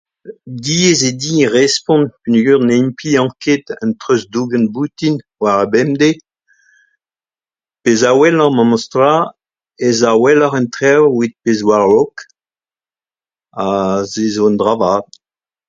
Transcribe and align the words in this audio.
Diaes 0.65 0.99
eo 1.07 1.13
din 1.21 1.41
respont 1.57 2.05
paneogwir 2.21 2.59
ne 2.67 2.75
implijan 2.85 3.29
ket 3.43 3.65
an 3.81 3.89
treuzdougen 4.01 4.65
boutin 4.73 5.15
war 5.41 5.57
ar 5.63 5.67
pemdez. 5.73 6.17
Pezh 7.83 8.05
a 8.09 8.11
welan 8.19 8.53
memes 8.57 8.85
tra 8.93 9.11
ez 9.87 9.97
a 10.11 10.13
welloc'h 10.23 10.57
an 10.59 10.67
traoù 10.75 11.19
pezh 11.43 11.63
oa 11.65 11.75
a-raok 11.79 12.15
ha 13.57 13.67
se 14.11 14.23
zo 14.33 14.41
un 14.49 14.55
dra 14.61 14.73
vat. 14.81 15.07